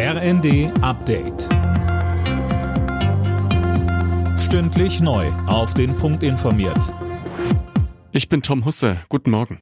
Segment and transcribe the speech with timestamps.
[0.00, 1.48] RND Update.
[4.38, 5.26] Stündlich neu.
[5.48, 6.94] Auf den Punkt informiert.
[8.12, 8.98] Ich bin Tom Husse.
[9.08, 9.58] Guten Morgen.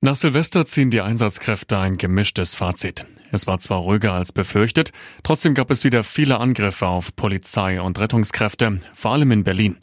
[0.00, 3.06] Nach Silvester ziehen die Einsatzkräfte ein gemischtes Fazit.
[3.30, 4.90] Es war zwar ruhiger als befürchtet,
[5.22, 9.76] trotzdem gab es wieder viele Angriffe auf Polizei und Rettungskräfte, vor allem in Berlin.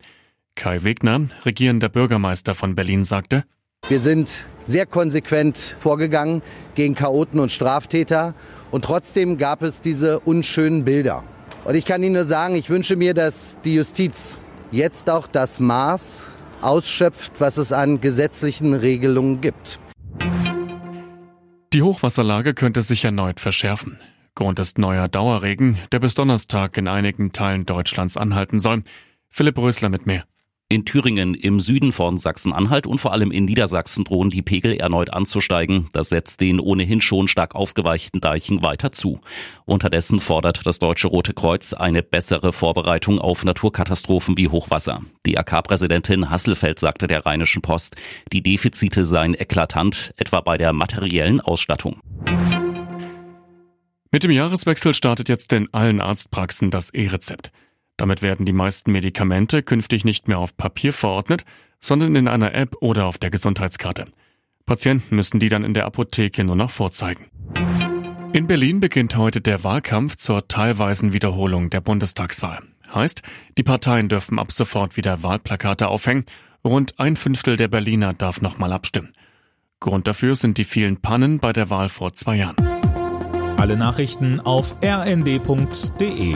[0.56, 3.46] Kai Wegner, regierender Bürgermeister von Berlin, sagte,
[3.88, 6.42] wir sind sehr konsequent vorgegangen
[6.76, 8.34] gegen Chaoten und Straftäter
[8.74, 11.24] und trotzdem gab es diese unschönen Bilder.
[11.64, 14.40] Und ich kann Ihnen nur sagen, ich wünsche mir, dass die Justiz
[14.72, 16.24] jetzt auch das Maß
[16.60, 19.80] ausschöpft, was es an gesetzlichen Regelungen gibt.
[21.72, 24.00] Die Hochwasserlage könnte sich erneut verschärfen.
[24.34, 28.82] Grund ist neuer Dauerregen, der bis Donnerstag in einigen Teilen Deutschlands anhalten soll.
[29.30, 30.24] Philipp Rösler mit mehr.
[30.74, 35.14] In Thüringen, im Süden von Sachsen-Anhalt und vor allem in Niedersachsen drohen die Pegel erneut
[35.14, 35.88] anzusteigen.
[35.94, 39.22] Das setzt den ohnehin schon stark aufgeweichten Deichen weiter zu.
[39.66, 45.02] Unterdessen fordert das Deutsche Rote Kreuz eine bessere Vorbereitung auf Naturkatastrophen wie Hochwasser.
[45.28, 47.96] Die AK-Präsidentin Hasselfeld sagte der Rheinischen Post,
[48.32, 52.00] die Defizite seien eklatant, etwa bei der materiellen Ausstattung.
[54.12, 57.52] Mit dem Jahreswechsel startet jetzt in allen Arztpraxen das E-Rezept.
[57.98, 61.46] Damit werden die meisten Medikamente künftig nicht mehr auf Papier verordnet,
[61.80, 64.08] sondern in einer App oder auf der Gesundheitskarte.
[64.66, 67.28] Patienten müssen die dann in der Apotheke nur noch vorzeigen.
[68.32, 72.64] In Berlin beginnt heute der Wahlkampf zur teilweisen Wiederholung der Bundestagswahl.
[72.94, 73.22] Heißt,
[73.58, 76.26] die Parteien dürfen ab sofort wieder Wahlplakate aufhängen.
[76.64, 79.14] Rund ein Fünftel der Berliner darf nochmal abstimmen.
[79.80, 82.56] Grund dafür sind die vielen Pannen bei der Wahl vor zwei Jahren.
[83.58, 86.36] Alle Nachrichten auf rnd.de